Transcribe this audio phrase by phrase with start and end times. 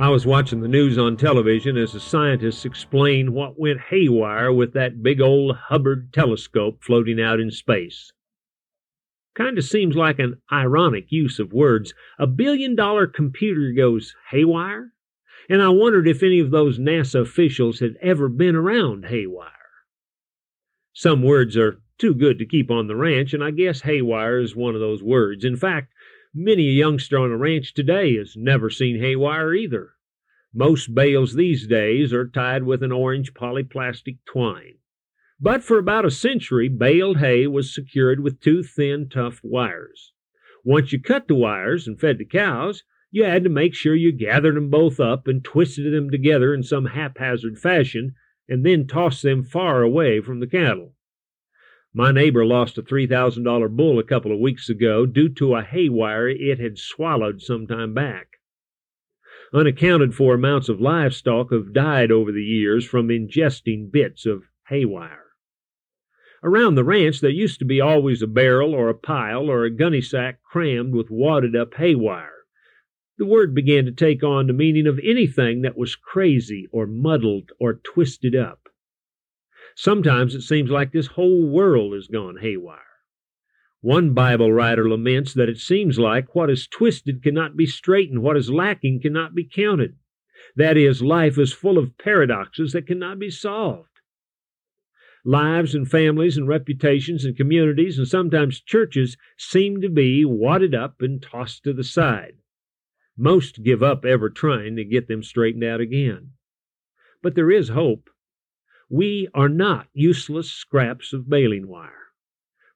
[0.00, 5.02] was watching the news on television as the scientists explained what went haywire with that
[5.04, 8.12] big old Hubble telescope floating out in space.
[9.36, 11.94] Kind of seems like an ironic use of words.
[12.18, 14.92] A billion dollar computer goes haywire?
[15.48, 19.50] And I wondered if any of those NASA officials had ever been around haywire.
[20.92, 24.56] Some words are too good to keep on the ranch, and I guess haywire is
[24.56, 25.44] one of those words.
[25.44, 25.92] In fact,
[26.34, 29.93] many a youngster on a ranch today has never seen haywire either.
[30.56, 34.76] Most bales these days are tied with an orange polyplastic twine.
[35.40, 40.12] But for about a century, baled hay was secured with two thin, tough wires.
[40.62, 44.12] Once you cut the wires and fed the cows, you had to make sure you
[44.12, 48.14] gathered them both up and twisted them together in some haphazard fashion,
[48.48, 50.94] and then tossed them far away from the cattle.
[51.92, 55.88] My neighbor lost a $3,000 bull a couple of weeks ago due to a hay
[55.88, 58.33] wire it had swallowed some time back.
[59.52, 65.24] Unaccounted for amounts of livestock have died over the years from ingesting bits of haywire.
[66.42, 69.70] Around the ranch there used to be always a barrel or a pile or a
[69.70, 72.44] gunny sack crammed with wadded up haywire.
[73.16, 77.52] The word began to take on the meaning of anything that was crazy or muddled
[77.60, 78.68] or twisted up.
[79.76, 82.80] Sometimes it seems like this whole world has gone haywire.
[83.84, 88.34] One Bible writer laments that it seems like what is twisted cannot be straightened, what
[88.34, 89.96] is lacking cannot be counted.
[90.56, 93.90] That is, life is full of paradoxes that cannot be solved.
[95.22, 101.02] Lives and families and reputations and communities and sometimes churches seem to be wadded up
[101.02, 102.38] and tossed to the side.
[103.18, 106.30] Most give up ever trying to get them straightened out again.
[107.22, 108.08] But there is hope.
[108.88, 112.03] We are not useless scraps of baling wire.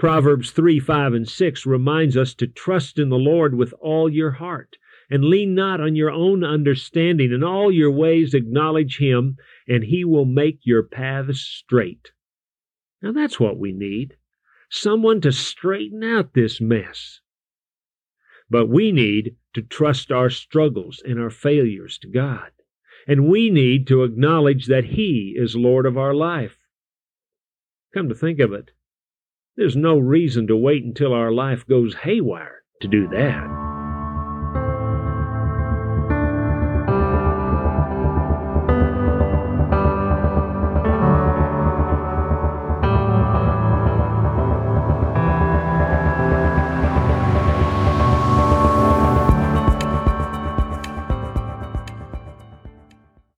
[0.00, 4.30] Proverbs 3, 5, and 6 reminds us to trust in the Lord with all your
[4.30, 4.78] heart,
[5.10, 7.30] and lean not on your own understanding.
[7.30, 9.36] In all your ways acknowledge Him,
[9.68, 12.12] and He will make your paths straight.
[13.02, 14.16] Now that's what we need
[14.70, 17.20] someone to straighten out this mess.
[18.48, 22.52] But we need to trust our struggles and our failures to God.
[23.06, 26.56] And we need to acknowledge that He is Lord of our life.
[27.92, 28.70] Come to think of it,
[29.60, 33.69] there's no reason to wait until our life goes haywire to do that.